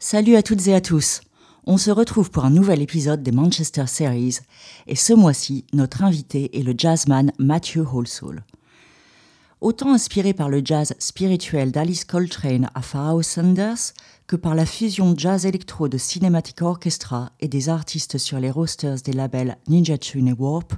Salut 0.00 0.36
à 0.36 0.44
toutes 0.44 0.68
et 0.68 0.74
à 0.76 0.80
tous. 0.80 1.22
On 1.66 1.76
se 1.76 1.90
retrouve 1.90 2.30
pour 2.30 2.44
un 2.44 2.50
nouvel 2.50 2.82
épisode 2.82 3.24
des 3.24 3.32
Manchester 3.32 3.88
Series 3.88 4.38
et 4.86 4.94
ce 4.94 5.12
mois-ci, 5.12 5.64
notre 5.72 6.04
invité 6.04 6.56
est 6.56 6.62
le 6.62 6.72
jazzman 6.78 7.32
Matthew 7.40 7.78
Holsoul. 7.78 8.44
Autant 9.60 9.92
inspiré 9.92 10.34
par 10.34 10.50
le 10.50 10.62
jazz 10.64 10.94
spirituel 11.00 11.72
d'Alice 11.72 12.04
Coltrane 12.04 12.70
à 12.76 12.80
Pharaoh 12.80 13.22
Sanders 13.22 13.92
que 14.28 14.36
par 14.36 14.54
la 14.54 14.66
fusion 14.66 15.16
jazz-électro 15.18 15.88
de 15.88 15.98
Cinematic 15.98 16.62
Orchestra 16.62 17.32
et 17.40 17.48
des 17.48 17.68
artistes 17.68 18.18
sur 18.18 18.38
les 18.38 18.52
rosters 18.52 19.02
des 19.04 19.12
labels 19.12 19.58
Ninja 19.66 19.98
Tune 19.98 20.28
et 20.28 20.32
Warp, 20.32 20.74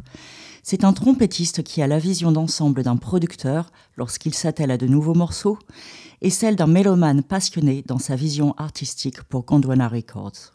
c'est 0.63 0.85
un 0.85 0.93
trompettiste 0.93 1.63
qui 1.63 1.83
a 1.83 1.87
la 1.87 1.99
vision 1.99 2.33
d'ensemble 2.33 2.83
d'un 2.83 2.97
producteur 2.97 3.71
lorsqu'il 3.97 4.35
s'attelle 4.35 4.71
à 4.71 4.77
de 4.77 4.87
nouveaux 4.87 5.15
morceaux 5.15 5.59
et 6.23 6.31
celle 6.31 6.57
d'un 6.57 6.67
mélomane 6.67 7.23
passionné 7.23 7.83
dans 7.87 7.99
sa 7.99 8.17
vision 8.17 8.55
artistique 8.57 9.23
pour 9.23 9.45
Gondwana 9.45 9.89
Records. 9.89 10.53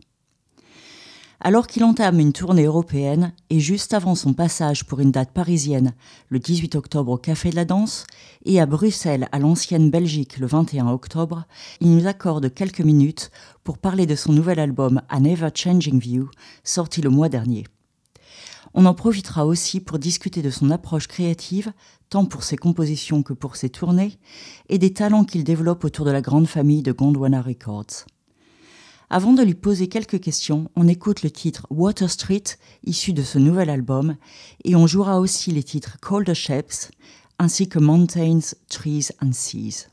Alors 1.41 1.67
qu'il 1.67 1.84
entame 1.84 2.20
une 2.20 2.34
tournée 2.34 2.63
européenne 2.63 3.34
et 3.49 3.59
juste 3.59 3.93
avant 3.93 4.15
son 4.15 4.34
passage 4.34 4.85
pour 4.85 5.02
une 5.02 5.12
date 5.12 5.31
parisienne 5.31 5.93
le 6.29 6.40
18 6.40 6.76
octobre 6.76 7.12
au 7.12 7.17
Café 7.17 7.49
de 7.49 7.55
la 7.55 7.65
Danse 7.65 8.05
et 8.45 8.59
à 8.59 8.65
Bruxelles 8.65 9.27
à 9.31 9.40
l'ancienne 9.40 9.91
Belgique 9.91 10.37
le 10.37 10.48
21 10.48 10.87
octobre, 10.87 11.43
il 11.81 11.95
nous 11.95 12.07
accorde 12.07 12.53
quelques 12.53 12.81
minutes 12.81 13.31
pour 13.63 13.77
parler 13.77 14.05
de 14.05 14.15
son 14.15 14.31
nouvel 14.31 14.59
album 14.59 15.01
An 15.12 15.26
Ever 15.26 15.49
Changing 15.53 15.99
View 15.99 16.29
sorti 16.63 17.01
le 17.01 17.09
mois 17.09 17.29
dernier. 17.29 17.65
On 18.77 18.85
en 18.85 18.93
profitera 18.93 19.45
aussi 19.45 19.79
pour 19.79 19.99
discuter 19.99 20.41
de 20.41 20.49
son 20.49 20.70
approche 20.70 21.07
créative, 21.07 21.71
tant 22.09 22.25
pour 22.25 22.43
ses 22.43 22.57
compositions 22.57 23.23
que 23.23 23.31
pour 23.31 23.55
ses 23.55 23.70
tournées, 23.70 24.20
et 24.67 24.77
des 24.77 24.91
talents 24.93 25.23
qu'il 25.23 25.45
développe 25.45 25.85
autour 25.85 26.05
de 26.05 26.11
la 26.11 26.20
grande 26.20 26.45
famille 26.45 26.84
de 26.84 26.91
Gondwana 26.91 27.41
Records. 27.41 28.05
Avant 29.09 29.31
de 29.31 29.43
lui 29.43 29.53
poser 29.53 29.88
quelques 29.88 30.20
questions, 30.20 30.70
on 30.75 30.89
écoute 30.89 31.23
le 31.23 31.31
titre 31.31 31.65
Water 31.70 32.09
Street, 32.09 32.43
issu 32.84 33.13
de 33.13 33.23
ce 33.23 33.40
nouvel 33.40 33.70
album, 33.70 34.18
et 34.65 34.76
on 34.76 34.87
jouera 34.87 35.21
aussi 35.21 35.51
les 35.51 35.63
titres 35.63 35.98
Colder 36.01 36.35
Shapes, 36.35 36.91
ainsi 37.40 37.70
que 37.70 37.79
Mountains, 37.79 38.55
Trees 38.68 39.07
and 39.21 39.31
Seas. 39.31 39.87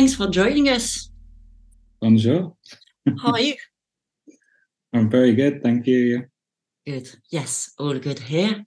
Thanks 0.00 0.14
for 0.14 0.28
joining 0.28 0.66
us. 0.70 1.10
Bonjour. 2.00 2.56
How 3.20 3.32
are 3.32 3.40
you? 3.40 3.54
I'm 4.94 5.10
very 5.10 5.34
good, 5.34 5.62
thank 5.62 5.86
you. 5.86 6.24
Good. 6.86 7.10
Yes, 7.30 7.74
all 7.78 7.98
good 7.98 8.18
here. 8.18 8.64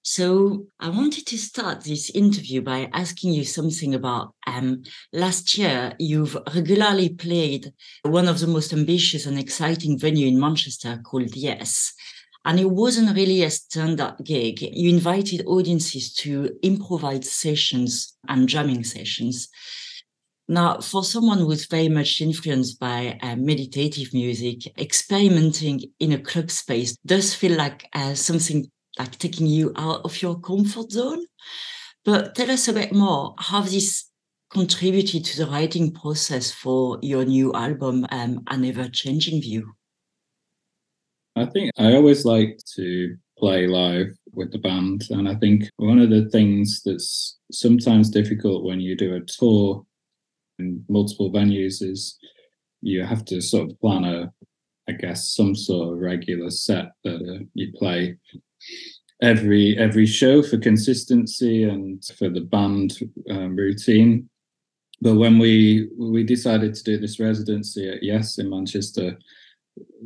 So 0.00 0.64
I 0.80 0.88
wanted 0.88 1.26
to 1.26 1.36
start 1.36 1.84
this 1.84 2.08
interview 2.08 2.62
by 2.62 2.88
asking 2.94 3.34
you 3.34 3.44
something 3.44 3.94
about 3.94 4.34
um, 4.46 4.84
last 5.12 5.58
year. 5.58 5.92
You've 5.98 6.34
regularly 6.54 7.10
played 7.10 7.70
one 8.00 8.26
of 8.26 8.40
the 8.40 8.46
most 8.46 8.72
ambitious 8.72 9.26
and 9.26 9.38
exciting 9.38 9.98
venue 9.98 10.28
in 10.28 10.40
Manchester 10.40 10.98
called 11.04 11.36
Yes. 11.36 11.92
And 12.46 12.58
it 12.58 12.70
wasn't 12.70 13.14
really 13.14 13.42
a 13.42 13.50
standard 13.50 14.14
gig. 14.24 14.62
You 14.62 14.88
invited 14.88 15.44
audiences 15.44 16.14
to 16.14 16.56
improvise 16.62 17.30
sessions 17.30 18.16
and 18.28 18.48
jamming 18.48 18.84
sessions. 18.84 19.50
Now, 20.46 20.80
for 20.80 21.02
someone 21.04 21.38
who's 21.38 21.66
very 21.66 21.88
much 21.88 22.20
influenced 22.20 22.78
by 22.78 23.18
uh, 23.22 23.36
meditative 23.36 24.12
music, 24.12 24.78
experimenting 24.78 25.80
in 26.00 26.12
a 26.12 26.18
club 26.18 26.50
space 26.50 26.96
does 27.06 27.34
feel 27.34 27.56
like 27.56 27.88
uh, 27.94 28.14
something 28.14 28.70
like 28.98 29.18
taking 29.18 29.46
you 29.46 29.72
out 29.76 30.02
of 30.04 30.20
your 30.20 30.38
comfort 30.38 30.92
zone. 30.92 31.24
But 32.04 32.34
tell 32.34 32.50
us 32.50 32.68
a 32.68 32.74
bit 32.74 32.92
more 32.92 33.34
how 33.38 33.62
this 33.62 34.10
contributed 34.50 35.24
to 35.24 35.38
the 35.38 35.50
writing 35.50 35.92
process 35.92 36.50
for 36.50 36.98
your 37.00 37.24
new 37.24 37.52
album, 37.54 38.06
um, 38.10 38.42
An 38.48 38.64
Ever 38.64 38.88
Changing 38.88 39.40
View. 39.40 39.72
I 41.36 41.46
think 41.46 41.70
I 41.78 41.94
always 41.94 42.24
like 42.24 42.60
to 42.76 43.16
play 43.38 43.66
live 43.66 44.16
with 44.32 44.52
the 44.52 44.58
band. 44.58 45.06
And 45.10 45.28
I 45.28 45.34
think 45.36 45.64
one 45.76 45.98
of 45.98 46.10
the 46.10 46.28
things 46.30 46.82
that's 46.84 47.38
sometimes 47.50 48.10
difficult 48.10 48.64
when 48.64 48.80
you 48.80 48.94
do 48.96 49.16
a 49.16 49.20
tour 49.20 49.84
in 50.58 50.84
multiple 50.88 51.32
venues 51.32 51.82
is 51.82 52.18
you 52.80 53.02
have 53.02 53.24
to 53.26 53.40
sort 53.40 53.70
of 53.70 53.80
plan 53.80 54.04
a, 54.04 54.32
I 54.88 54.92
guess, 54.92 55.34
some 55.34 55.54
sort 55.54 55.92
of 55.92 55.98
regular 55.98 56.50
set 56.50 56.92
that 57.04 57.16
uh, 57.16 57.44
you 57.54 57.72
play 57.76 58.16
every 59.22 59.76
every 59.78 60.06
show 60.06 60.42
for 60.42 60.58
consistency 60.58 61.64
and 61.64 62.04
for 62.18 62.28
the 62.28 62.42
band 62.42 62.98
um, 63.30 63.56
routine. 63.56 64.28
But 65.00 65.14
when 65.14 65.38
we 65.38 65.88
we 65.98 66.24
decided 66.24 66.74
to 66.74 66.84
do 66.84 66.98
this 66.98 67.18
residency 67.18 67.90
at 67.90 68.02
Yes 68.02 68.38
in 68.38 68.50
Manchester, 68.50 69.18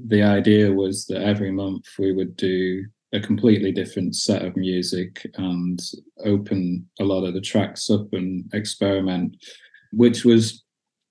the 0.07 0.23
idea 0.23 0.73
was 0.73 1.07
that 1.07 1.23
every 1.23 1.51
month 1.51 1.87
we 1.99 2.13
would 2.13 2.37
do 2.37 2.85
a 3.13 3.21
completely 3.21 3.73
different 3.73 4.15
set 4.15 4.45
of 4.45 4.57
music 4.57 5.27
and 5.37 5.81
open 6.25 6.87
a 7.01 7.05
lot 7.05 7.25
of 7.25 7.35
the 7.35 7.41
tracks 7.41 7.89
up 7.89 8.13
and 8.13 8.45
experiment, 8.53 9.37
which 9.93 10.25
was 10.25 10.65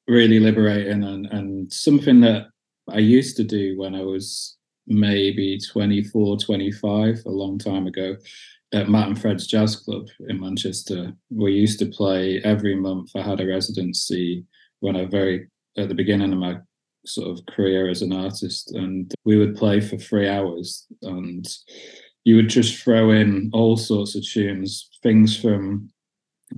really 0.08 0.40
liberating 0.40 1.04
and, 1.04 1.26
and 1.28 1.72
something 1.72 2.22
that 2.22 2.48
I 2.90 3.00
used 3.00 3.36
to 3.38 3.44
do 3.44 3.78
when 3.78 3.96
I 3.96 4.02
was 4.02 4.58
maybe 4.88 5.60
24, 5.60 6.38
25, 6.38 7.24
a 7.26 7.30
long 7.30 7.58
time 7.58 7.88
ago, 7.88 8.16
at 8.74 8.90
Matt 8.90 9.08
and 9.08 9.22
Phred's 9.22 9.48
Jazz 9.48 9.76
Club 9.76 10.08
in 10.28 10.40
Manchester. 10.40 11.14
We 11.30 11.54
used 11.54 11.80
to 11.80 11.86
play 11.86 12.42
every 12.44 12.76
month. 12.76 13.12
I 13.16 13.22
had 13.22 13.42
a 13.42 13.48
residency 13.48 14.46
when 14.80 14.96
I 14.96 15.06
very 15.06 15.48
at 15.78 15.90
the 15.90 15.96
beginning 15.96 16.34
of 16.34 16.40
my 16.40 16.58
sort 17.06 17.30
of 17.30 17.46
career 17.46 17.90
as 17.90 18.02
an 18.02 18.14
artist, 18.14 18.72
and 18.72 19.14
we 19.24 19.38
would 19.38 19.56
play 19.56 19.80
for 19.80 19.98
three 19.98 20.28
hours, 20.28 20.86
and 21.02 21.48
you 22.24 22.36
would 22.36 22.50
just 22.50 22.82
throw 22.82 23.12
in 23.12 23.50
all 23.54 23.78
sorts 23.78 24.16
of 24.16 24.24
tunes, 24.24 24.90
things 25.04 25.40
from 25.40 25.90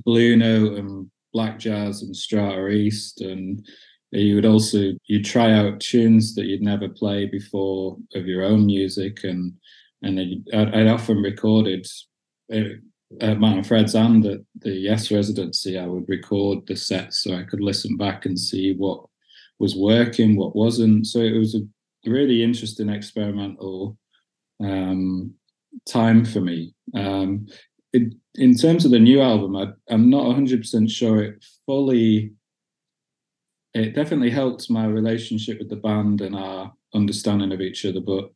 Blue 0.03 0.35
Note 0.35 0.77
and 0.77 1.11
Black 1.33 1.59
Jazz 1.59 2.01
and 2.01 2.15
Strata 2.15 2.67
East 2.69 3.21
and 3.21 3.65
you 4.12 4.36
would 4.36 4.45
also 4.45 4.93
you 5.05 5.24
try 5.24 5.51
out 5.51 5.79
tunes 5.79 6.33
that 6.36 6.45
you'd 6.45 6.62
never 6.62 6.89
played 6.89 7.31
before 7.31 7.98
of 8.15 8.25
your 8.25 8.43
own 8.43 8.65
music 8.65 9.24
and 9.24 9.53
and 10.01 10.19
I'd, 10.53 10.74
I'd 10.74 10.88
often 10.88 11.17
recorded 11.17 11.86
uh, 12.53 12.77
at 13.21 13.39
Matt 13.39 13.57
and 13.57 13.67
Phred's 13.67 13.95
and 13.95 14.25
at 14.25 14.39
the 14.59 14.71
Yes 14.71 15.12
residency 15.12 15.77
I 15.77 15.86
would 15.86 16.07
record 16.07 16.65
the 16.67 16.75
sets 16.75 17.24
so 17.24 17.36
I 17.36 17.43
could 17.43 17.62
listen 17.62 17.98
back 17.98 18.25
and 18.25 18.39
see 18.39 18.74
what 18.74 19.05
was 19.59 19.75
working 19.75 20.36
what 20.36 20.55
wasn't. 20.55 21.05
So 21.05 21.19
it 21.19 21.38
was 21.38 21.55
a 21.55 21.62
really 22.09 22.41
interesting 22.41 22.89
experimental 22.89 23.98
um, 24.62 25.33
time 25.88 26.25
for 26.25 26.41
me. 26.41 26.74
Um, 26.95 27.48
it, 27.93 28.13
in 28.36 28.55
terms 28.55 28.86
of 28.86 28.91
the 28.91 29.00
new 29.00 29.22
album 29.22 29.55
I, 29.55 29.67
I'm 29.89 30.10
not 30.10 30.25
100% 30.25 30.89
sure 30.89 31.24
it 31.24 31.46
fully 31.65 32.34
it 33.74 33.93
definitely 33.93 34.31
helped 34.31 34.69
my 34.69 34.86
relationship 34.86 35.60
with 35.60 35.69
the 35.69 35.75
band 35.75 36.22
and 36.22 36.36
our 36.36 36.74
understanding 36.93 37.51
of 37.51 37.62
each 37.62 37.86
other. 37.86 38.00
But 38.00 38.31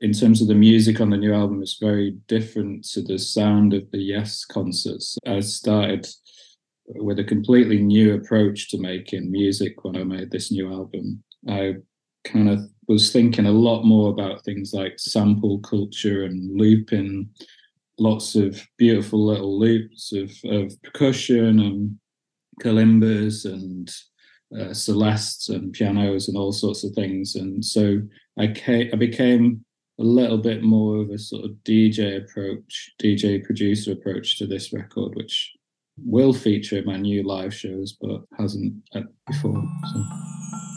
in 0.00 0.12
terms 0.12 0.40
of 0.40 0.48
the 0.48 0.54
music 0.54 1.00
on 1.00 1.10
the 1.10 1.16
new 1.16 1.34
album, 1.34 1.62
it's 1.62 1.78
very 1.78 2.12
different 2.26 2.84
to 2.90 3.02
the 3.02 3.18
sound 3.18 3.74
of 3.74 3.90
the 3.90 3.98
Yes 3.98 4.44
concerts. 4.44 5.16
I 5.26 5.40
started 5.40 6.06
with 6.86 7.18
a 7.18 7.24
completely 7.24 7.78
new 7.78 8.14
approach 8.14 8.70
to 8.70 8.78
making 8.78 9.30
music 9.30 9.84
when 9.84 9.96
I 9.96 10.04
made 10.04 10.30
this 10.30 10.50
new 10.50 10.72
album. 10.72 11.22
I 11.48 11.74
kind 12.24 12.48
of 12.48 12.60
was 12.88 13.12
thinking 13.12 13.46
a 13.46 13.52
lot 13.52 13.84
more 13.84 14.10
about 14.10 14.44
things 14.44 14.72
like 14.72 14.98
sample 14.98 15.60
culture 15.60 16.24
and 16.24 16.58
looping, 16.58 17.28
lots 18.02 18.34
of 18.34 18.60
beautiful 18.78 19.24
little 19.24 19.58
loops 19.58 20.12
of, 20.12 20.32
of 20.44 20.80
percussion 20.82 21.60
and 21.60 21.98
kalimbas 22.60 23.44
and 23.44 23.90
uh, 24.58 24.74
celestes 24.74 25.48
and 25.48 25.72
pianos 25.72 26.28
and 26.28 26.36
all 26.36 26.52
sorts 26.52 26.84
of 26.84 26.92
things. 26.92 27.36
And 27.36 27.64
so 27.64 28.02
I, 28.38 28.48
came, 28.48 28.90
I 28.92 28.96
became 28.96 29.64
a 30.00 30.04
little 30.04 30.38
bit 30.38 30.62
more 30.62 30.96
of 30.96 31.10
a 31.10 31.18
sort 31.18 31.44
of 31.44 31.52
DJ 31.64 32.22
approach, 32.22 32.90
DJ 33.02 33.44
producer 33.44 33.92
approach 33.92 34.38
to 34.38 34.46
this 34.46 34.72
record, 34.72 35.14
which 35.14 35.52
will 36.04 36.32
feature 36.32 36.78
in 36.78 36.86
my 36.86 36.96
new 36.96 37.22
live 37.22 37.54
shows, 37.54 37.96
but 38.00 38.22
hasn't 38.38 38.74
uh, 38.94 39.02
before. 39.26 39.62
So. 39.92 40.71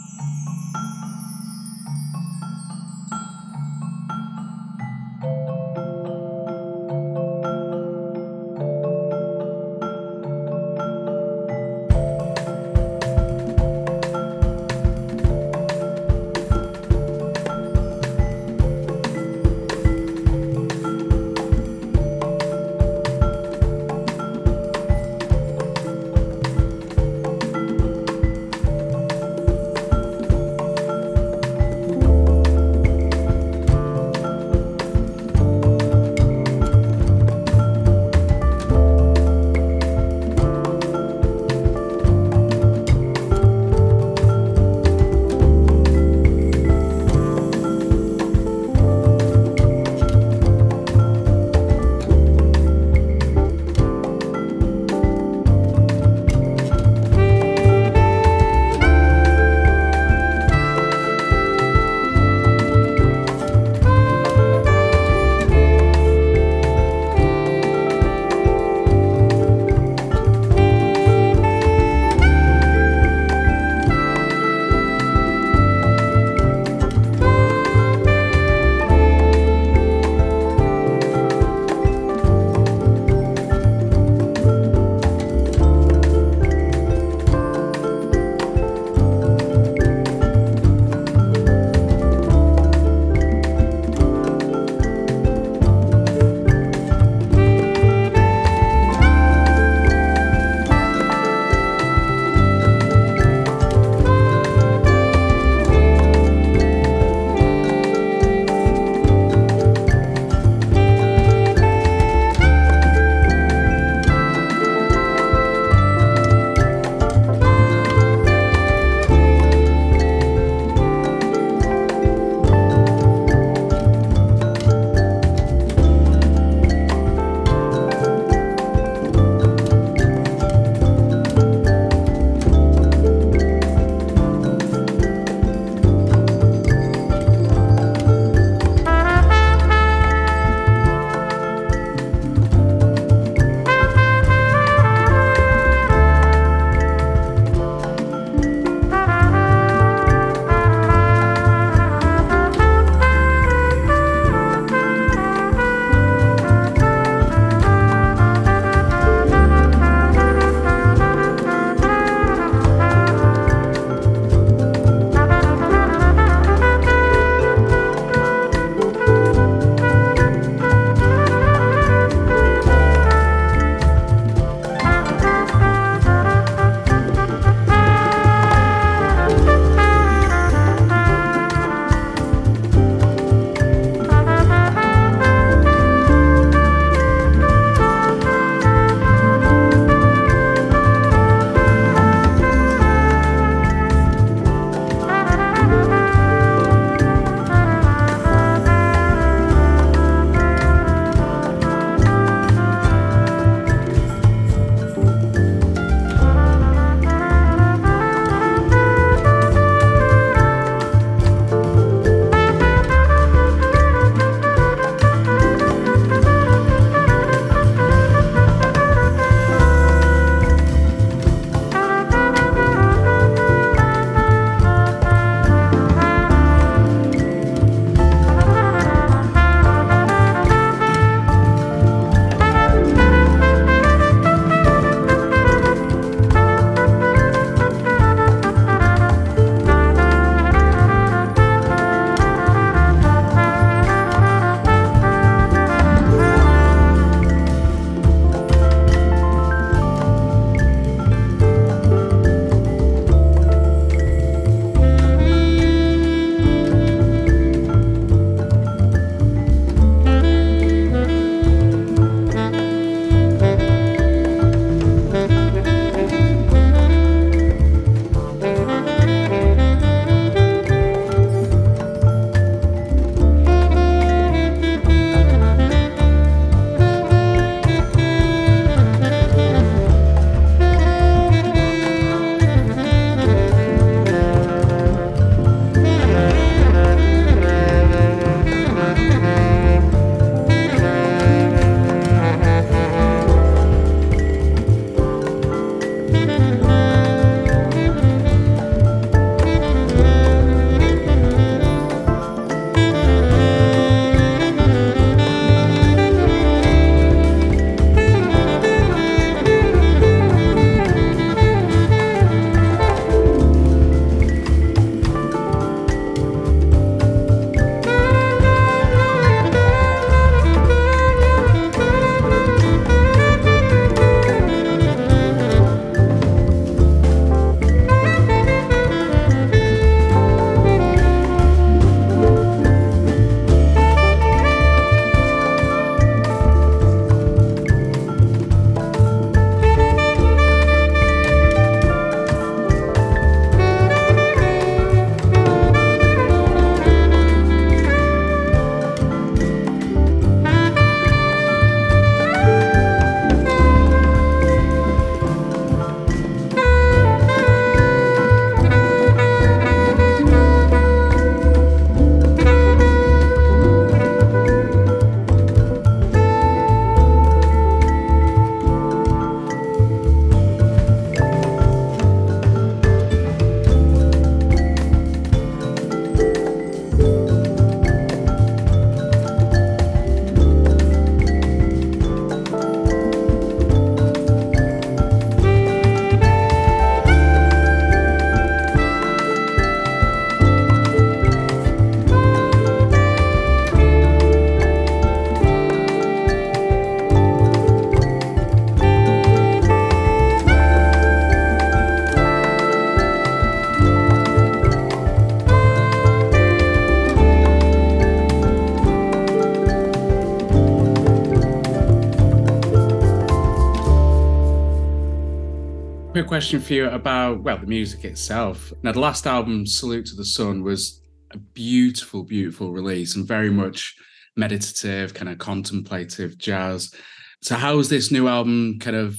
Question 416.26 416.60
for 416.60 416.74
you 416.74 416.88
about 416.90 417.42
well 417.42 417.58
the 417.58 417.66
music 417.66 418.04
itself. 418.04 418.72
Now 418.82 418.92
the 418.92 419.00
last 419.00 419.26
album, 419.26 419.66
Salute 419.66 420.06
to 420.06 420.16
the 420.16 420.24
Sun, 420.24 420.62
was 420.62 421.00
a 421.32 421.38
beautiful, 421.38 422.22
beautiful 422.24 422.72
release 422.72 423.16
and 423.16 423.26
very 423.26 423.50
much 423.50 423.94
meditative, 424.36 425.14
kind 425.14 425.28
of 425.28 425.38
contemplative 425.38 426.36
jazz. 426.38 426.94
So 427.42 427.54
how's 427.54 427.88
this 427.88 428.10
new 428.10 428.28
album 428.28 428.78
kind 428.80 428.96
of 428.96 429.18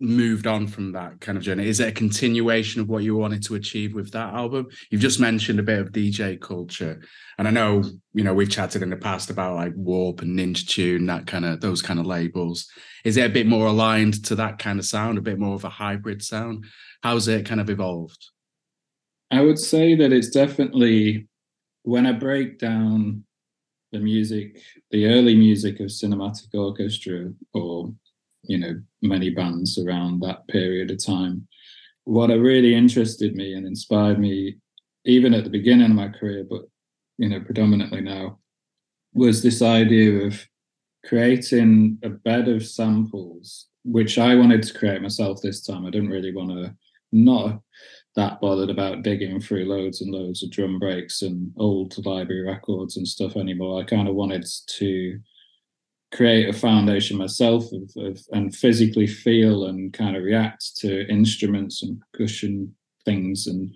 moved 0.00 0.46
on 0.46 0.66
from 0.66 0.92
that 0.92 1.20
kind 1.20 1.38
of 1.38 1.44
journey? 1.44 1.68
Is 1.68 1.80
it 1.80 1.88
a 1.88 1.92
continuation 1.92 2.80
of 2.80 2.88
what 2.88 3.04
you 3.04 3.16
wanted 3.16 3.42
to 3.44 3.54
achieve 3.54 3.94
with 3.94 4.10
that 4.12 4.34
album? 4.34 4.68
You've 4.90 5.00
just 5.00 5.20
mentioned 5.20 5.58
a 5.58 5.62
bit 5.62 5.78
of 5.78 5.92
DJ 5.92 6.40
culture. 6.40 7.00
And 7.38 7.46
I 7.46 7.50
know, 7.50 7.82
you 8.12 8.24
know, 8.24 8.34
we've 8.34 8.50
chatted 8.50 8.82
in 8.82 8.90
the 8.90 8.96
past 8.96 9.30
about 9.30 9.56
like 9.56 9.72
Warp 9.76 10.22
and 10.22 10.38
Ninja 10.38 10.66
Tune, 10.66 11.06
that 11.06 11.26
kind 11.26 11.44
of 11.44 11.60
those 11.60 11.82
kind 11.82 12.00
of 12.00 12.06
labels. 12.06 12.68
Is 13.04 13.16
it 13.16 13.26
a 13.26 13.32
bit 13.32 13.46
more 13.46 13.66
aligned 13.66 14.24
to 14.24 14.34
that 14.36 14.58
kind 14.58 14.78
of 14.78 14.84
sound, 14.84 15.18
a 15.18 15.22
bit 15.22 15.38
more 15.38 15.54
of 15.54 15.64
a 15.64 15.70
hybrid 15.70 16.22
sound? 16.22 16.64
How's 17.02 17.28
it 17.28 17.46
kind 17.46 17.60
of 17.60 17.70
evolved? 17.70 18.30
I 19.30 19.40
would 19.40 19.58
say 19.58 19.94
that 19.96 20.12
it's 20.12 20.30
definitely 20.30 21.28
when 21.82 22.06
I 22.06 22.12
break 22.12 22.58
down 22.58 23.24
the 23.92 24.00
music, 24.00 24.60
the 24.90 25.06
early 25.06 25.34
music 25.34 25.80
of 25.80 25.86
cinematic 25.86 26.54
orchestra 26.54 27.32
or 27.52 27.92
you 28.46 28.58
know 28.58 28.80
many 29.02 29.30
bands 29.30 29.78
around 29.78 30.20
that 30.20 30.46
period 30.48 30.90
of 30.90 31.04
time. 31.04 31.46
What 32.04 32.28
really 32.28 32.74
interested 32.74 33.34
me 33.34 33.54
and 33.54 33.66
inspired 33.66 34.18
me, 34.18 34.56
even 35.04 35.32
at 35.34 35.44
the 35.44 35.50
beginning 35.50 35.90
of 35.90 35.96
my 35.96 36.08
career, 36.08 36.44
but 36.48 36.62
you 37.18 37.28
know 37.28 37.40
predominantly 37.40 38.00
now, 38.00 38.38
was 39.12 39.42
this 39.42 39.62
idea 39.62 40.26
of 40.26 40.46
creating 41.06 41.98
a 42.02 42.08
bed 42.08 42.48
of 42.48 42.66
samples, 42.66 43.66
which 43.84 44.18
I 44.18 44.34
wanted 44.34 44.62
to 44.62 44.78
create 44.78 45.02
myself 45.02 45.40
this 45.42 45.62
time. 45.62 45.86
I 45.86 45.90
didn't 45.90 46.10
really 46.10 46.34
want 46.34 46.50
to 46.50 46.74
not 47.12 47.60
that 48.16 48.40
bothered 48.40 48.70
about 48.70 49.02
digging 49.02 49.40
through 49.40 49.64
loads 49.64 50.00
and 50.00 50.12
loads 50.12 50.42
of 50.42 50.50
drum 50.50 50.78
breaks 50.78 51.22
and 51.22 51.52
old 51.56 51.94
library 52.04 52.42
records 52.42 52.96
and 52.96 53.06
stuff 53.06 53.36
anymore. 53.36 53.80
I 53.80 53.84
kind 53.84 54.08
of 54.08 54.14
wanted 54.14 54.46
to 54.78 55.18
create 56.14 56.48
a 56.48 56.58
foundation 56.58 57.18
myself 57.18 57.64
of, 57.72 57.90
of, 57.96 58.20
and 58.32 58.54
physically 58.54 59.06
feel 59.06 59.66
and 59.66 59.92
kind 59.92 60.16
of 60.16 60.22
react 60.22 60.76
to 60.76 61.06
instruments 61.08 61.82
and 61.82 62.00
percussion 62.12 62.74
things 63.04 63.46
and 63.46 63.74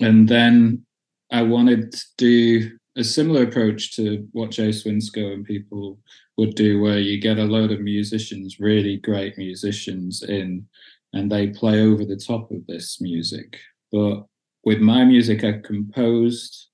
and 0.00 0.28
then 0.28 0.84
I 1.30 1.42
wanted 1.42 1.92
to 1.92 2.00
do 2.18 2.70
a 2.96 3.04
similar 3.04 3.44
approach 3.44 3.96
to 3.96 4.28
what 4.32 4.50
Jay 4.50 4.68
Swinscoe 4.68 5.32
and 5.32 5.44
people 5.44 5.98
would 6.36 6.54
do, 6.54 6.80
where 6.80 6.98
you 6.98 7.20
get 7.20 7.38
a 7.38 7.44
load 7.44 7.72
of 7.72 7.80
musicians, 7.80 8.60
really 8.60 8.98
great 8.98 9.38
musicians 9.38 10.22
in, 10.22 10.66
and 11.14 11.30
they 11.30 11.48
play 11.48 11.80
over 11.80 12.04
the 12.04 12.16
top 12.16 12.50
of 12.50 12.66
this 12.66 13.00
music. 13.00 13.58
But 13.90 14.24
with 14.64 14.80
my 14.80 15.04
music, 15.04 15.42
I 15.42 15.60
composed 15.64 16.68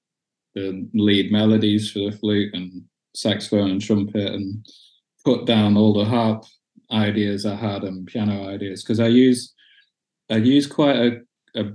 the 0.55 0.88
lead 0.95 1.31
melodies 1.31 1.91
for 1.91 2.11
the 2.11 2.17
flute 2.17 2.53
and 2.55 2.83
saxophone 3.18 3.70
and 3.70 3.83
trumpet 3.83 4.33
and 4.33 4.66
put 5.24 5.44
down 5.44 5.76
all 5.76 5.92
the 5.92 6.04
harp 6.04 6.44
ideas 6.90 7.44
I 7.44 7.54
had 7.54 7.85
and 7.85 8.07
piano 8.07 8.48
ideas 8.48 8.83
because 8.83 9.00
I 9.00 9.09
use 9.09 9.54
I 10.31 10.37
use 10.37 10.66
quite 10.66 10.96
a, 10.96 11.20
a 11.57 11.72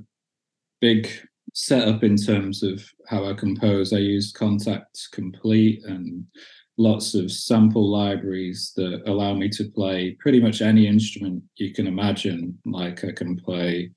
big 0.79 1.09
setup 1.53 2.03
in 2.03 2.17
terms 2.17 2.63
of 2.63 2.83
how 3.07 3.25
I 3.29 3.33
compose. 3.33 3.93
I 3.93 3.97
use 3.97 4.31
Kontakt 4.31 5.11
Komplete 5.11 5.83
and 5.85 6.25
lots 6.77 7.13
of 7.15 7.31
sample 7.31 7.89
libraries 7.89 8.73
that 8.75 9.03
allow 9.07 9.33
me 9.33 9.49
to 9.49 9.65
play 9.65 10.15
pretty 10.19 10.39
much 10.39 10.61
any 10.61 10.87
instrument 10.87 11.43
you 11.57 11.73
can 11.73 11.87
imagine. 11.87 12.57
Like 12.65 13.03
I 13.03 13.11
can 13.11 13.35
play 13.35 13.91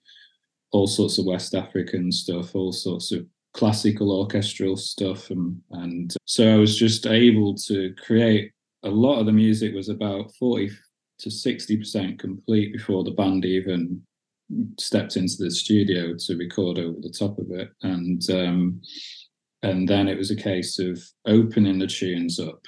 all 0.73 0.87
sorts 0.87 1.19
of 1.19 1.27
West 1.27 1.55
African 1.55 2.11
stuff, 2.11 2.55
all 2.55 2.73
sorts 2.73 3.13
of 3.13 3.27
classical 3.57 4.13
orchestral 4.13 4.77
stuff 4.77 5.31
and 5.31 5.59
and 5.71 6.15
so 6.27 6.55
I 6.55 6.57
was 6.57 6.79
just 6.79 7.07
able 7.07 7.55
to 7.69 7.95
create 7.95 8.53
a 8.85 8.91
lot 8.91 9.19
of 9.19 9.27
the 9.27 9.33
music 9.33 9.75
was 9.75 9.89
about 9.89 10.31
40 10.39 10.71
to 11.21 11.29
60% 11.31 12.19
complete 12.19 12.73
before 12.75 13.03
the 13.03 13.13
band 13.13 13.47
even 13.47 14.03
stepped 14.79 15.17
into 15.17 15.37
the 15.39 15.51
studio 15.51 16.15
to 16.19 16.37
record 16.37 16.79
over 16.79 17.01
the 17.01 17.15
top 17.19 17.39
of 17.39 17.51
it. 17.51 17.71
And 17.83 18.23
um, 18.31 18.81
and 19.63 19.89
then 19.89 20.07
it 20.07 20.19
was 20.19 20.31
a 20.31 20.37
case 20.37 20.79
of 20.79 21.03
opening 21.27 21.79
the 21.79 21.87
tunes 21.87 22.39
up 22.39 22.61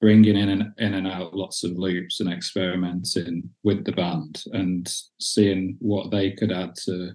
bringing 0.00 0.36
in 0.36 0.48
and 0.50 0.72
in 0.78 0.94
and 0.94 1.06
out 1.06 1.34
lots 1.34 1.64
of 1.64 1.72
loops 1.72 2.20
and 2.20 2.32
experimenting 2.32 3.50
with 3.64 3.84
the 3.84 3.92
band 3.92 4.42
and 4.52 4.90
seeing 5.18 5.76
what 5.80 6.10
they 6.10 6.30
could 6.30 6.52
add 6.52 6.74
to 6.84 7.12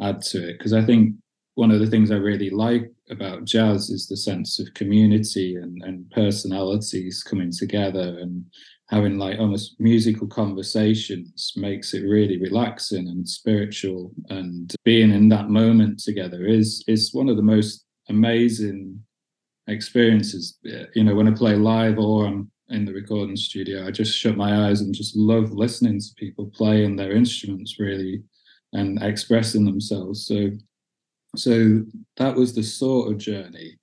add 0.00 0.22
to 0.22 0.48
it. 0.48 0.58
Because 0.58 0.72
i 0.72 0.84
think 0.84 1.14
one 1.56 1.70
of 1.70 1.80
the 1.80 1.86
things 1.86 2.10
I 2.10 2.16
really 2.16 2.50
like 2.50 2.90
about 3.10 3.44
jazz 3.44 3.88
is 3.88 4.06
the 4.06 4.16
sense 4.16 4.58
of 4.58 4.72
community 4.74 5.56
and, 5.56 5.82
and 5.82 6.08
personalities 6.10 7.22
coming 7.22 7.50
together 7.50 8.18
and 8.20 8.44
having 8.90 9.18
like 9.18 9.38
almost 9.38 9.76
musical 9.80 10.28
conversations 10.28 11.54
makes 11.56 11.94
it 11.94 12.02
really 12.02 12.38
relaxing 12.38 13.08
and 13.08 13.26
spiritual. 13.26 14.12
And 14.28 14.72
being 14.84 15.10
in 15.10 15.30
that 15.30 15.48
moment 15.48 15.98
together 15.98 16.46
is 16.46 16.84
is 16.86 17.14
one 17.14 17.28
of 17.30 17.36
the 17.36 17.42
most 17.42 17.86
amazing 18.10 19.00
experiences. 19.66 20.58
You 20.94 21.04
know 21.04 21.14
when 21.14 21.26
i 21.26 21.32
play 21.32 21.56
live 21.56 21.98
or 21.98 22.26
i'm 22.26 22.50
in 22.68 22.84
the 22.84 22.92
recording 22.92 23.36
studio 23.36 23.86
i 23.86 23.90
just 23.90 24.16
shut 24.16 24.36
my 24.36 24.68
eyes 24.68 24.80
and 24.80 24.94
just 24.94 25.16
love 25.16 25.52
listening 25.52 25.98
to 26.00 26.14
people 26.16 26.50
playing 26.54 26.96
their 26.96 27.12
instruments 27.12 27.80
really 27.80 28.22
and 28.72 29.02
expressing 29.02 29.64
themselves. 29.64 30.26
So 30.26 30.50
so 31.34 31.82
that 32.16 32.36
was 32.36 32.54
the 32.54 32.62
sort 32.62 33.10
of 33.10 33.18
journey. 33.18 33.78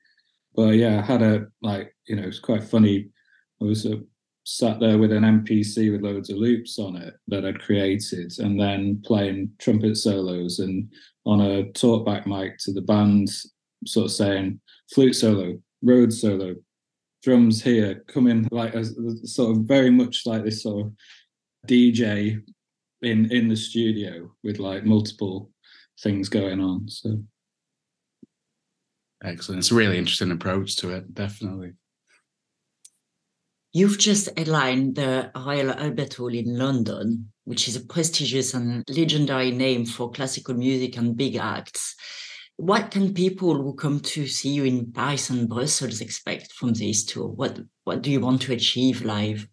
But 0.56 0.76
yeah 0.76 1.00
i 1.00 1.02
had 1.02 1.22
a 1.22 1.48
like 1.62 1.96
you 2.08 2.16
know 2.16 2.28
it's 2.28 2.40
quite 2.40 2.64
funny. 2.64 3.10
I 3.62 3.66
was 3.66 3.86
uh, 3.86 3.96
sat 4.46 4.80
there 4.80 4.98
with 4.98 5.12
an 5.12 5.24
mpc 5.24 5.92
with 5.92 6.02
loads 6.02 6.30
of 6.30 6.38
loops 6.38 6.78
on 6.78 6.98
it 6.98 7.14
that 7.28 7.46
i'd 7.46 7.62
created 7.62 8.32
and 8.40 8.60
then 8.60 9.02
playing 9.06 9.50
trumpet 9.58 9.96
solos 9.96 10.60
and 10.60 10.92
on 11.26 11.40
a 11.40 11.64
talkback 11.72 12.26
mic 12.26 12.58
to 12.58 12.74
the 12.74 12.82
band 12.82 13.30
sort 13.86 14.06
of 14.06 14.12
saying 14.12 14.60
flute 14.94 15.16
solo 15.16 15.58
road 15.82 16.12
solo 16.12 16.56
drums 17.24 17.64
here 17.64 18.04
come 18.08 18.28
in 18.28 18.48
like 18.52 18.76
a, 18.76 18.84
sort 19.26 19.56
of 19.56 19.64
very 19.64 19.90
much 19.90 20.24
like 20.26 20.44
this 20.44 20.64
sort 20.64 20.88
of 20.88 20.92
dj 21.68 22.42
in 23.02 23.32
in 23.32 23.48
the 23.48 23.56
studio 23.56 24.30
with 24.44 24.60
like 24.60 24.84
multiple 24.84 25.50
things 26.02 26.28
going 26.28 26.60
on 26.60 26.88
so 26.90 27.18
Excellent. 29.24 29.60
It's 29.60 29.72
a 29.72 29.76
really 29.76 29.98
interesting 29.98 30.32
approach 30.32 30.76
to 30.78 30.90
it, 30.90 31.14
definitely. 31.14 31.74
You've 33.72 33.98
just 33.98 34.30
headlined 34.38 34.96
the 34.96 35.32
Royal 35.36 35.72
Albert 35.72 36.16
Hall 36.16 36.34
in 36.34 36.58
London, 36.58 37.32
which 37.46 37.68
is 37.68 37.76
a 37.76 37.86
prestigious 37.86 38.54
and 38.54 38.84
legendary 38.88 39.52
name 39.52 39.86
for 39.86 40.12
classical 40.12 40.54
music 40.54 40.98
and 40.98 41.18
big 41.18 41.38
acts. 41.38 41.96
What 42.58 42.92
can 42.92 43.16
people 43.16 43.56
who 43.56 43.74
come 43.74 44.00
to 44.02 44.28
see 44.28 44.50
you 44.50 44.66
in 44.66 44.92
Paris 44.92 45.32
and 45.32 45.50
Brussels 45.50 46.02
expect 46.02 46.52
from 46.54 46.74
this 46.74 47.04
tour? 47.04 47.30
What 47.30 47.60
what 47.84 48.04
do 48.04 48.12
you 48.12 48.20
want 48.20 48.44
to 48.44 48.54
achieve 48.54 49.02
live? 49.02 49.48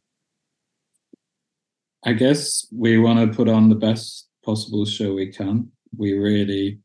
I 2.04 2.12
guess 2.12 2.66
we 2.70 2.98
want 2.98 3.20
to 3.20 3.34
put 3.34 3.48
on 3.48 3.70
the 3.70 3.74
best 3.74 4.28
possible 4.44 4.84
show 4.84 5.14
we 5.14 5.32
can. 5.32 5.70
We 5.96 6.12
really 6.12 6.80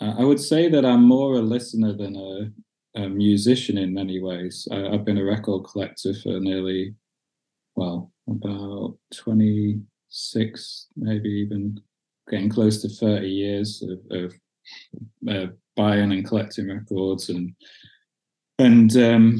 I 0.00 0.24
would 0.24 0.40
say 0.40 0.68
that 0.68 0.84
I'm 0.84 1.04
more 1.04 1.34
a 1.34 1.40
listener 1.40 1.92
than 1.92 2.16
a, 2.16 3.02
a 3.02 3.08
musician 3.08 3.78
in 3.78 3.94
many 3.94 4.20
ways. 4.20 4.68
I, 4.70 4.92
have 4.92 5.04
been 5.04 5.18
a 5.18 5.24
record 5.24 5.64
collector 5.64 6.12
for 6.14 6.38
nearly, 6.40 6.94
well, 7.76 8.12
about 8.28 8.98
26, 9.14 10.86
maybe 10.96 11.28
even 11.28 11.80
getting 12.28 12.50
close 12.50 12.82
to 12.82 12.88
30 12.88 13.26
years 13.26 13.82
of, 13.82 13.98
of 14.10 14.34
uh, 15.30 15.52
buying 15.76 16.12
and 16.12 16.26
collecting 16.26 16.68
records 16.68 17.28
and 17.28 17.54
and 18.58 18.96
um, 18.96 19.38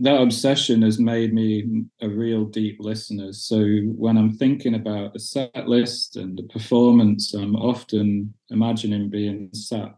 that 0.00 0.20
obsession 0.20 0.82
has 0.82 0.98
made 1.00 1.34
me 1.34 1.84
a 2.00 2.08
real 2.08 2.44
deep 2.44 2.76
listener. 2.78 3.32
So 3.32 3.64
when 3.96 4.16
I'm 4.16 4.32
thinking 4.32 4.74
about 4.74 5.16
a 5.16 5.18
set 5.18 5.66
list 5.66 6.16
and 6.16 6.38
a 6.38 6.44
performance, 6.44 7.34
I'm 7.34 7.56
often 7.56 8.32
imagining 8.50 9.10
being 9.10 9.50
sat 9.52 9.94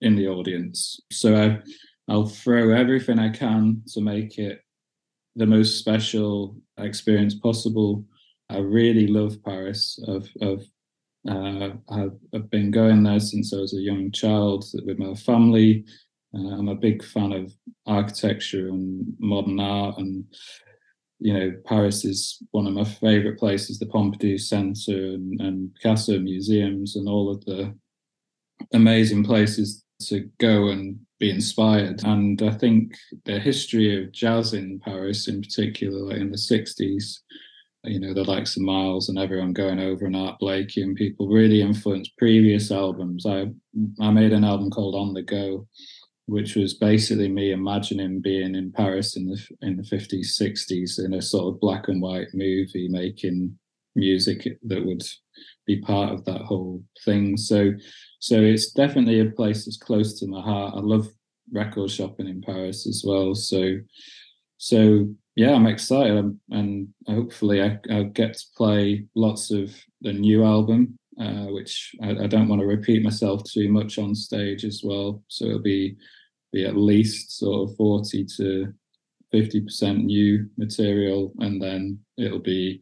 in 0.00 0.16
the 0.16 0.26
audience. 0.26 0.98
So 1.12 1.36
I, 1.36 1.58
I'll 2.08 2.26
throw 2.26 2.72
everything 2.72 3.20
I 3.20 3.28
can 3.30 3.82
to 3.94 4.00
make 4.00 4.38
it 4.38 4.60
the 5.36 5.46
most 5.46 5.78
special 5.78 6.56
experience 6.78 7.34
possible. 7.34 8.04
I 8.48 8.58
really 8.58 9.06
love 9.06 9.36
Paris. 9.44 9.96
I've, 10.08 10.28
I've, 10.42 10.66
uh, 11.28 11.70
I've, 11.88 12.18
I've 12.34 12.50
been 12.50 12.72
going 12.72 13.04
there 13.04 13.20
since 13.20 13.54
I 13.54 13.58
was 13.58 13.74
a 13.74 13.80
young 13.80 14.10
child 14.10 14.64
with 14.84 14.98
my 14.98 15.14
family. 15.14 15.84
Uh, 16.34 16.56
I'm 16.56 16.68
a 16.68 16.74
big 16.74 17.04
fan 17.04 17.32
of 17.32 17.52
architecture 17.86 18.68
and 18.68 19.04
modern 19.18 19.58
art, 19.60 19.98
and 19.98 20.24
you 21.18 21.34
know, 21.34 21.52
Paris 21.66 22.04
is 22.04 22.42
one 22.52 22.66
of 22.66 22.72
my 22.72 22.84
favorite 22.84 23.38
places, 23.38 23.78
the 23.78 23.86
Pompidou 23.86 24.40
Center 24.40 25.14
and, 25.14 25.40
and 25.40 25.74
Picasso 25.74 26.18
museums 26.18 26.96
and 26.96 27.08
all 27.08 27.30
of 27.30 27.44
the 27.44 27.74
amazing 28.72 29.24
places 29.24 29.84
to 30.08 30.30
go 30.38 30.68
and 30.68 30.98
be 31.18 31.30
inspired. 31.30 32.02
And 32.04 32.40
I 32.42 32.52
think 32.52 32.94
the 33.26 33.38
history 33.38 34.02
of 34.02 34.12
jazz 34.12 34.54
in 34.54 34.80
Paris, 34.80 35.28
in 35.28 35.42
particular, 35.42 36.00
like 36.00 36.16
in 36.16 36.30
the 36.30 36.38
60s, 36.38 37.18
you 37.84 38.00
know, 38.00 38.14
the 38.14 38.24
likes 38.24 38.56
of 38.56 38.62
Miles 38.62 39.08
and 39.08 39.18
everyone 39.18 39.52
going 39.52 39.78
over 39.78 40.06
and 40.06 40.16
Art 40.16 40.38
Blakey 40.38 40.82
and 40.82 40.96
people 40.96 41.28
really 41.28 41.60
influenced 41.60 42.16
previous 42.18 42.70
albums. 42.70 43.24
I 43.26 43.50
I 44.00 44.10
made 44.10 44.32
an 44.32 44.44
album 44.44 44.70
called 44.70 44.94
On 44.94 45.14
the 45.14 45.22
Go, 45.22 45.66
which 46.26 46.54
was 46.56 46.74
basically 46.74 47.28
me 47.28 47.52
imagining 47.52 48.20
being 48.20 48.54
in 48.54 48.72
Paris 48.72 49.16
in 49.16 49.26
the 49.26 49.40
in 49.62 49.76
the 49.76 49.82
50s, 49.82 50.40
60s 50.40 51.04
in 51.04 51.14
a 51.14 51.22
sort 51.22 51.52
of 51.52 51.60
black 51.60 51.88
and 51.88 52.00
white 52.00 52.28
movie 52.34 52.88
making 52.88 53.58
music 53.96 54.46
that 54.62 54.84
would 54.84 55.02
be 55.66 55.80
part 55.80 56.12
of 56.12 56.24
that 56.24 56.42
whole 56.42 56.82
thing. 57.04 57.36
So 57.36 57.72
so 58.20 58.36
it's 58.36 58.72
definitely 58.72 59.20
a 59.20 59.30
place 59.30 59.64
that's 59.64 59.78
close 59.78 60.18
to 60.20 60.26
my 60.26 60.40
heart. 60.40 60.74
I 60.76 60.80
love 60.80 61.08
record 61.52 61.90
shopping 61.90 62.28
in 62.28 62.40
Paris 62.40 62.86
as 62.86 63.02
well. 63.04 63.34
So 63.34 63.78
so 64.58 65.08
yeah, 65.36 65.54
I'm 65.54 65.66
excited, 65.66 66.38
and 66.50 66.88
hopefully 67.06 67.62
I, 67.62 67.78
will 67.88 68.04
get 68.04 68.34
to 68.34 68.44
play 68.56 69.06
lots 69.14 69.50
of 69.50 69.74
the 70.02 70.12
new 70.12 70.44
album, 70.44 70.98
uh, 71.18 71.46
which 71.46 71.94
I, 72.02 72.10
I, 72.10 72.26
don't 72.26 72.48
want 72.48 72.60
to 72.60 72.66
repeat 72.66 73.02
myself 73.02 73.42
too 73.44 73.68
much 73.68 73.98
on 73.98 74.14
stage 74.14 74.64
as 74.64 74.82
well. 74.84 75.22
So 75.28 75.46
it'll 75.46 75.62
be 75.62 75.96
be 76.52 76.64
at 76.64 76.76
least 76.76 77.38
sort 77.38 77.68
of 77.68 77.76
forty 77.76 78.24
to 78.36 78.72
fifty 79.32 79.60
percent 79.60 80.04
new 80.04 80.48
material, 80.56 81.32
and 81.38 81.60
then 81.60 81.98
it'll 82.16 82.38
be 82.38 82.80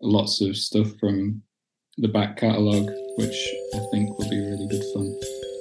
lots 0.00 0.40
of 0.40 0.56
stuff 0.56 0.88
from 1.00 1.42
the 1.98 2.08
back 2.08 2.36
catalogue, 2.36 2.90
which 3.16 3.48
I 3.74 3.78
think 3.90 4.16
will 4.18 4.28
be 4.28 4.38
really 4.38 4.68
good 4.68 4.84
fun. 4.94 5.55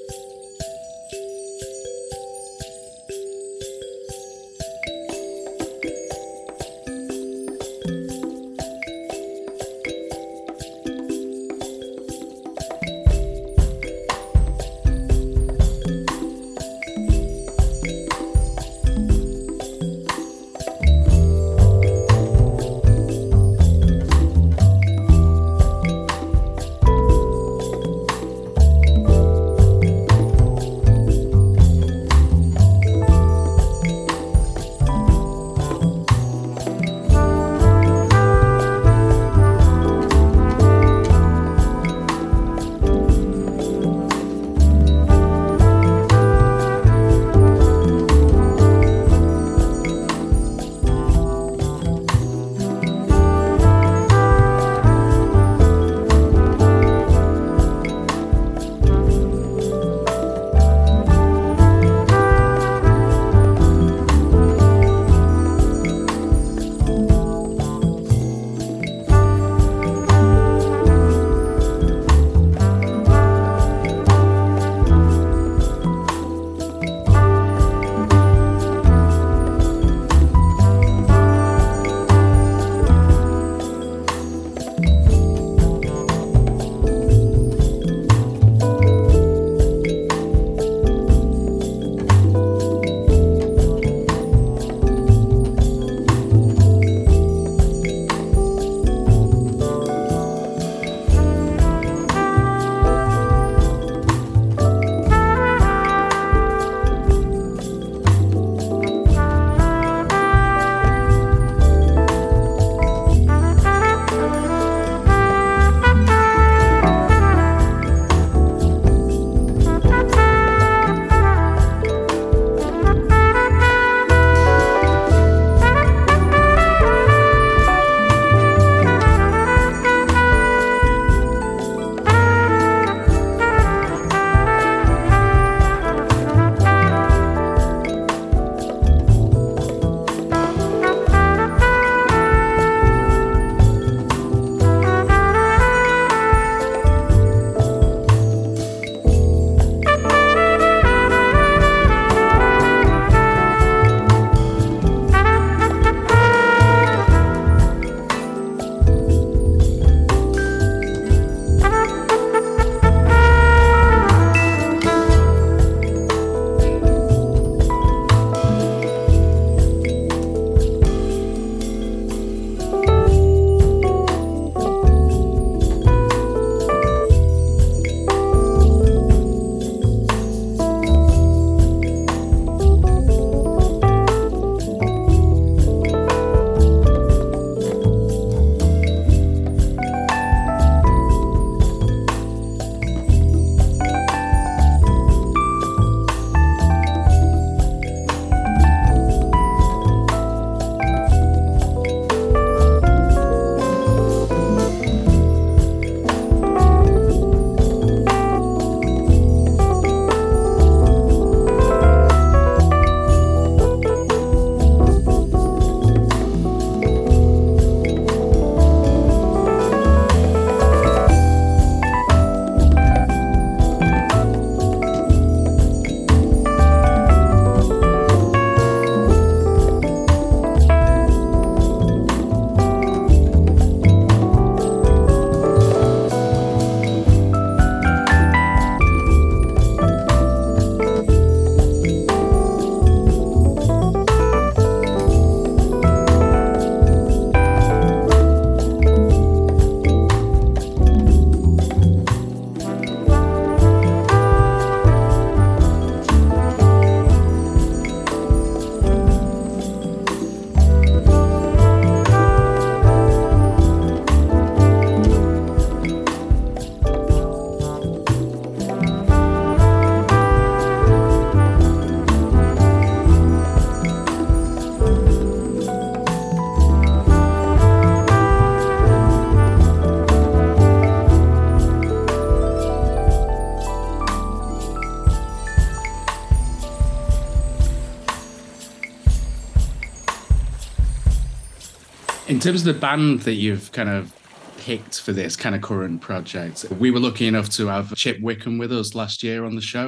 Terms 292.45 292.67
of 292.67 292.75
the 292.75 292.79
band 292.79 293.21
that 293.21 293.33
you've 293.33 293.71
kind 293.71 293.89
of 293.89 294.13
picked 294.59 295.01
for 295.01 295.13
this 295.13 295.35
kind 295.35 295.55
of 295.55 295.63
current 295.63 295.99
project, 295.99 296.63
we 296.77 296.91
were 296.91 296.99
lucky 296.99 297.25
enough 297.25 297.49
to 297.49 297.65
have 297.65 297.95
Chip 297.95 298.21
Wickham 298.21 298.59
with 298.59 298.71
us 298.71 298.93
last 298.93 299.23
year 299.23 299.45
on 299.45 299.55
the 299.55 299.61
show. 299.63 299.87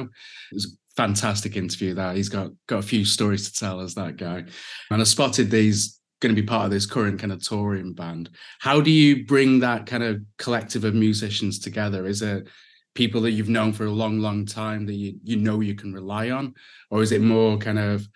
It 0.50 0.54
was 0.54 0.64
a 0.64 0.94
fantastic 0.96 1.56
interview 1.56 1.94
that 1.94 2.16
he's 2.16 2.28
got 2.28 2.50
got 2.66 2.80
a 2.80 2.82
few 2.82 3.04
stories 3.04 3.48
to 3.48 3.56
tell 3.56 3.80
as 3.80 3.94
that 3.94 4.16
guy. 4.16 4.42
And 4.90 5.00
I 5.00 5.04
spotted 5.04 5.52
these 5.52 6.00
going 6.18 6.34
to 6.34 6.42
be 6.42 6.44
part 6.46 6.64
of 6.64 6.72
this 6.72 6.84
current 6.84 7.20
kind 7.20 7.32
of 7.32 7.40
touring 7.40 7.92
band. 7.92 8.30
How 8.58 8.80
do 8.80 8.90
you 8.90 9.24
bring 9.24 9.60
that 9.60 9.86
kind 9.86 10.02
of 10.02 10.20
collective 10.36 10.82
of 10.82 10.94
musicians 10.94 11.60
together? 11.60 12.08
Is 12.08 12.22
it 12.22 12.48
people 12.96 13.20
that 13.20 13.30
you've 13.30 13.48
known 13.48 13.72
for 13.72 13.84
a 13.84 13.92
long, 13.92 14.18
long 14.18 14.44
time 14.44 14.84
that 14.86 14.94
you 14.94 15.14
you 15.22 15.36
know 15.36 15.60
you 15.60 15.76
can 15.76 15.92
rely 15.92 16.30
on, 16.30 16.54
or 16.90 17.02
is 17.02 17.12
it 17.12 17.22
more 17.22 17.56
kind 17.56 17.78
of 17.78 18.08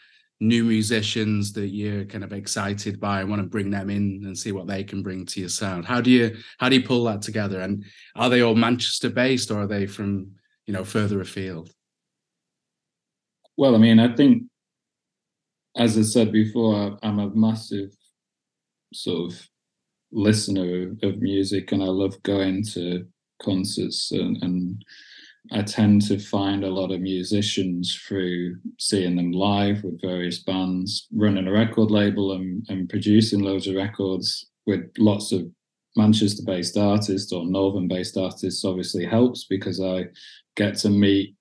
new 0.43 0.65
musicians 0.65 1.53
that 1.53 1.69
you're 1.69 2.05
kind 2.05 2.25
of 2.25 2.33
excited 2.33 2.99
by 2.99 3.21
and 3.21 3.31
want 3.31 3.41
to 3.41 3.49
bring 3.49 3.71
them 3.71 3.89
in 3.89 4.23
and 4.25 4.37
see 4.37 4.51
what 4.51 4.67
they 4.67 4.83
can 4.83 5.03
bring 5.03 5.25
to 5.27 5.41
your 5.41 5.49
sound? 5.49 5.85
How 5.85 6.01
do 6.01 6.11
you 6.11 6.37
how 6.59 6.69
do 6.69 6.77
you 6.77 6.83
pull 6.83 7.05
that 7.05 7.23
together? 7.23 7.61
And 7.61 7.85
are 8.17 8.29
they 8.29 8.43
all 8.43 8.55
Manchester 8.55 9.09
based 9.09 9.51
or 9.51 9.61
are 9.61 9.67
they 9.67 9.87
from 9.87 10.33
you 10.67 10.75
know 10.75 10.85
further 10.85 11.21
afield? 11.21 11.73
Well, 13.57 13.75
I 13.75 13.79
mean, 13.79 14.01
I 14.01 14.15
think 14.15 14.45
as 15.77 15.97
I 15.97 16.03
said 16.03 16.33
before, 16.33 16.99
I'm 17.03 17.19
a 17.21 17.31
massive 17.31 17.95
sort 18.93 19.33
of 19.33 19.49
listener 20.11 20.95
of 21.03 21.23
music 21.23 21.73
and 21.73 21.83
I 21.83 21.87
love 21.87 22.21
going 22.23 22.65
to 22.73 23.07
concerts 23.41 24.11
and, 24.13 24.37
and 24.43 24.85
I 25.51 25.63
tend 25.63 26.03
to 26.03 26.19
find 26.19 26.63
a 26.63 26.71
lot 26.71 26.93
of 26.93 27.01
musicians 27.01 27.97
through 28.07 28.57
seeing 28.79 29.17
them 29.17 29.33
live 29.33 29.83
with 29.83 30.01
various 30.01 30.39
bands, 30.45 31.09
running 31.13 31.49
a 31.49 31.53
record 31.53 31.91
label 31.91 32.33
and, 32.33 32.65
and 32.69 32.89
producing 32.89 33.41
loads 33.41 33.67
of 33.67 33.75
records 33.75 34.47
with 34.67 34.89
lots 34.99 35.33
of 35.33 35.47
Manchester 35.97 36.43
based 36.47 36.77
artists 36.77 37.33
or 37.33 37.45
Northern 37.45 37.89
based 37.89 38.17
artists 38.17 38.65
obviously 38.65 39.05
helps 39.05 39.45
because 39.45 39.81
I 39.81 40.07
get 40.57 40.77
to 40.79 40.91
meet 40.91 41.35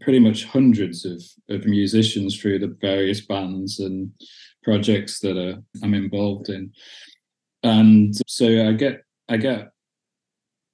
pretty 0.00 0.18
much 0.18 0.44
hundreds 0.44 1.04
of, 1.04 1.22
of 1.48 1.64
musicians 1.66 2.38
through 2.38 2.58
the 2.58 2.76
various 2.80 3.20
bands 3.20 3.78
and 3.78 4.10
projects 4.64 5.20
that 5.20 5.36
are, 5.36 5.62
I'm 5.82 5.94
involved 5.94 6.48
in. 6.48 6.72
And 7.62 8.14
so 8.26 8.68
I 8.68 8.72
get, 8.72 9.02
I 9.28 9.36
get, 9.36 9.70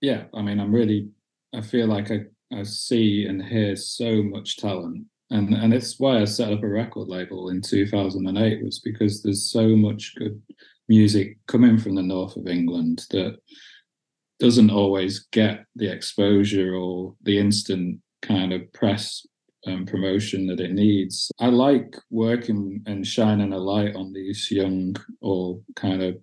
yeah, 0.01 0.25
I 0.35 0.43
mean, 0.43 0.59
I'm 0.59 0.75
really, 0.75 1.09
I 1.55 1.61
feel 1.61 1.87
like 1.87 2.11
I, 2.11 2.25
I 2.53 2.63
see 2.63 3.27
and 3.27 3.43
hear 3.43 3.77
so 3.77 4.23
much 4.23 4.57
talent. 4.57 5.07
And, 5.31 5.53
and 5.55 5.75
it's 5.75 5.99
why 5.99 6.21
I 6.21 6.25
set 6.25 6.53
up 6.53 6.63
a 6.63 6.69
record 6.69 7.09
label 7.09 7.49
in 7.51 7.61
2008 7.61 8.65
was 8.65 8.79
because 8.79 9.23
there's 9.23 9.51
so 9.51 9.69
much 9.75 10.15
good 10.17 10.41
music 10.89 11.39
coming 11.49 11.79
from 11.79 11.97
the 11.97 12.03
north 12.03 12.37
of 12.37 12.47
England 12.47 13.07
that 13.11 13.39
doesn't 14.39 14.71
always 14.71 15.27
get 15.33 15.65
the 15.75 15.91
exposure 15.91 16.75
or 16.75 17.15
the 17.23 17.39
instant 17.39 18.01
kind 18.23 18.53
of 18.53 18.73
press 18.73 19.27
and 19.65 19.89
promotion 19.89 20.47
that 20.47 20.61
it 20.61 20.73
needs. 20.73 21.31
I 21.41 21.49
like 21.49 21.97
working 22.11 22.83
and 22.87 23.07
shining 23.07 23.53
a 23.53 23.59
light 23.59 23.97
on 23.97 24.13
these 24.13 24.49
young 24.51 24.95
or 25.21 25.61
kind 25.75 26.03
of 26.03 26.19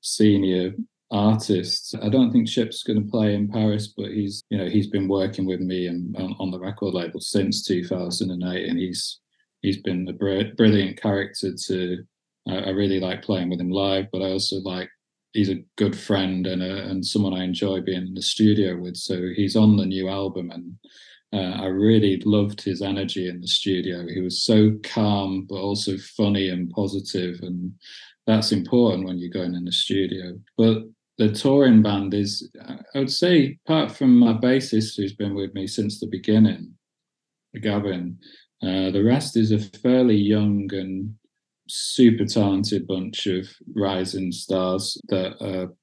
senior 0.00 0.72
artists. 1.10 1.94
I 2.02 2.08
don't 2.08 2.32
think 2.32 2.48
Chip's 2.48 2.82
going 2.82 3.02
to 3.02 3.10
play 3.10 3.34
in 3.34 3.48
Paris, 3.48 3.92
but 3.96 4.10
he's 4.10 4.42
you 4.50 4.58
know 4.58 4.68
he's 4.68 4.88
been 4.88 5.08
working 5.08 5.46
with 5.46 5.60
me 5.60 5.86
and 5.86 6.16
on, 6.16 6.36
on 6.38 6.50
the 6.50 6.58
record 6.58 6.94
label 6.94 7.20
since 7.20 7.64
2008, 7.64 8.68
and 8.68 8.78
he's 8.78 9.20
he's 9.62 9.80
been 9.82 10.06
a 10.08 10.12
br- 10.12 10.54
brilliant 10.56 11.00
character 11.00 11.50
to. 11.66 12.04
I, 12.50 12.70
really 12.70 12.98
like 12.98 13.20
playing 13.20 13.50
with 13.50 13.60
him 13.60 13.68
live, 13.68 14.06
but 14.10 14.22
I 14.22 14.30
also 14.30 14.56
like 14.60 14.88
he's 15.34 15.50
a 15.50 15.62
good 15.76 15.94
friend 15.94 16.46
and 16.46 16.62
a, 16.62 16.88
and 16.88 17.04
someone 17.04 17.34
I 17.34 17.44
enjoy 17.44 17.82
being 17.82 18.06
in 18.06 18.14
the 18.14 18.22
studio 18.22 18.78
with. 18.78 18.96
So 18.96 19.20
he's 19.36 19.54
on 19.54 19.76
the 19.76 19.84
new 19.84 20.08
album, 20.08 20.50
and 20.50 20.74
uh, 21.34 21.62
I 21.62 21.66
really 21.66 22.22
loved 22.24 22.62
his 22.62 22.80
energy 22.80 23.28
in 23.28 23.42
the 23.42 23.46
studio. 23.46 24.06
He 24.06 24.22
was 24.22 24.42
so 24.42 24.78
calm, 24.82 25.46
but 25.46 25.56
also 25.56 25.98
funny 26.16 26.48
and 26.48 26.70
positive, 26.70 27.40
and 27.42 27.72
that's 28.26 28.50
important 28.50 29.06
when 29.06 29.18
you're 29.18 29.30
going 29.30 29.54
in 29.54 29.66
the 29.66 29.72
studio. 29.72 30.38
But 30.56 30.84
the 31.18 31.32
touring 31.32 31.82
band 31.82 32.14
is, 32.14 32.48
I 32.94 33.00
would 33.00 33.10
say, 33.10 33.58
apart 33.66 33.90
from 33.90 34.16
my 34.16 34.32
bassist 34.32 34.96
who's 34.96 35.14
been 35.14 35.34
with 35.34 35.52
me 35.52 35.66
since 35.66 35.98
the 35.98 36.06
beginning, 36.06 36.74
Gavin, 37.60 38.18
uh, 38.62 38.90
the 38.90 39.02
rest 39.02 39.36
is 39.36 39.50
a 39.50 39.58
fairly 39.58 40.16
young 40.16 40.68
and 40.72 41.14
super 41.68 42.24
talented 42.24 42.86
bunch 42.86 43.26
of 43.26 43.48
rising 43.74 44.30
stars 44.30 45.00
that 45.08 45.34
are, 45.44 45.74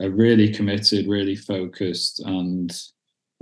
are 0.00 0.10
really 0.10 0.52
committed, 0.52 1.08
really 1.08 1.36
focused, 1.36 2.20
and 2.20 2.80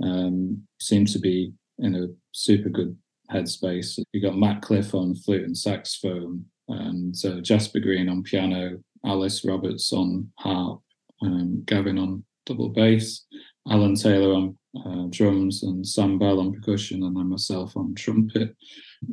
um, 0.03 0.63
seem 0.79 1.05
to 1.05 1.19
be 1.19 1.53
in 1.79 1.95
a 1.95 2.07
super 2.31 2.69
good 2.69 2.97
headspace. 3.31 3.99
You 4.11 4.21
got 4.21 4.37
Matt 4.37 4.63
Cliff 4.63 4.95
on 4.95 5.15
flute 5.15 5.43
and 5.43 5.57
saxophone, 5.57 6.45
and 6.67 7.15
uh, 7.23 7.41
Jasper 7.41 7.79
Green 7.79 8.09
on 8.09 8.23
piano, 8.23 8.79
Alice 9.05 9.45
Roberts 9.45 9.93
on 9.93 10.31
harp, 10.39 10.81
um, 11.21 11.63
Gavin 11.65 11.97
on 11.97 12.23
double 12.45 12.69
bass, 12.69 13.25
Alan 13.69 13.95
Taylor 13.95 14.33
on 14.33 14.57
uh, 14.85 15.07
drums, 15.09 15.63
and 15.63 15.85
Sam 15.85 16.17
Bell 16.17 16.39
on 16.39 16.53
percussion, 16.53 17.03
and 17.03 17.15
then 17.15 17.29
myself 17.29 17.75
on 17.75 17.95
trumpet. 17.95 18.55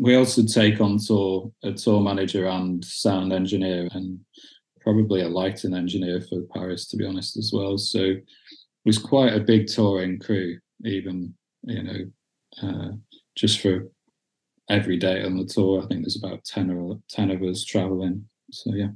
We 0.01 0.15
also 0.15 0.45
take 0.45 0.81
on 0.81 0.99
tour 0.99 1.51
a 1.63 1.73
tour 1.73 2.01
manager 2.01 2.47
and 2.47 2.85
sound 2.85 3.33
engineer, 3.33 3.89
and 3.93 4.21
probably 4.81 5.23
a 5.23 5.29
lighting 5.29 5.75
engineer 5.75 6.21
for 6.21 6.43
Paris, 6.55 6.87
to 6.89 6.97
be 6.97 7.07
honest, 7.07 7.37
as 7.37 7.51
well. 7.53 7.79
So 7.79 8.01
it 8.01 8.25
was 8.85 8.99
quite 8.99 9.33
a 9.35 9.41
big 9.41 9.67
touring 9.67 10.19
crew, 10.19 10.59
even 10.85 11.35
you 11.63 11.83
know, 11.83 12.01
uh, 12.63 12.93
just 13.37 13.61
for 13.61 13.89
every 14.71 14.97
day 14.97 15.25
on 15.25 15.37
the 15.37 15.45
tour. 15.45 15.83
I 15.83 15.87
think 15.87 16.03
there's 16.03 16.23
about 16.23 16.45
ten 16.45 16.71
or 16.71 17.01
ten 17.09 17.31
of 17.31 17.43
us 17.43 17.65
traveling. 17.65 18.29
So 18.51 18.75
yeah. 18.75 18.91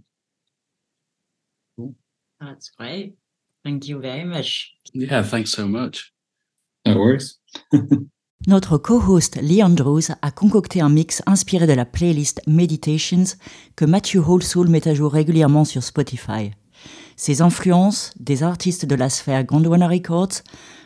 That's 2.41 2.71
great. 2.79 3.17
Thank 3.65 3.89
you 3.89 4.01
very 4.01 4.25
much. 4.25 4.77
Yeah, 4.95 5.23
thanks 5.23 5.51
so 5.51 5.67
much. 5.67 6.13
No 6.87 6.97
worries. 6.97 7.41
Notre 8.47 8.79
co-host 8.79 9.39
Lee 9.43 9.63
Andrews 9.63 10.13
a 10.23 10.31
concocté 10.31 10.81
un 10.81 10.89
mix 10.89 11.23
inspiré 11.27 11.67
de 11.67 11.73
la 11.73 11.85
playlist 11.85 12.41
Meditations 12.47 13.37
que 13.75 13.85
Matthew 13.85 14.19
Holsoul 14.19 14.69
met 14.69 14.87
à 14.87 14.95
jour 14.95 15.13
régulièrement 15.13 15.65
sur 15.65 15.83
Spotify. 15.83 16.53
Ses 17.17 17.43
influences, 17.43 18.15
des 18.21 18.45
artistes 18.45 18.87
de 18.87 18.95
la 18.95 19.11
sphère 19.11 19.43
Gondwana 19.43 19.89
Records, 19.89 20.45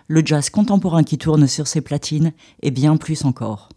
le 0.09 0.23
jazz 0.25 0.49
contemporain 0.49 1.05
qui 1.05 1.19
tourne 1.19 1.47
sur 1.47 1.67
ses 1.67 1.83
platines 1.83 2.33
et 2.63 2.71
bien 2.71 2.97
plus 2.97 3.27
encore. 3.27 3.69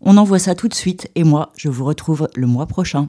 On 0.00 0.16
envoie 0.16 0.40
ça 0.40 0.56
tout 0.56 0.68
de 0.68 0.74
suite 0.74 1.08
et 1.14 1.22
moi, 1.22 1.52
je 1.56 1.68
vous 1.68 1.84
retrouve 1.84 2.28
le 2.34 2.48
mois 2.48 2.66
prochain. 2.66 3.08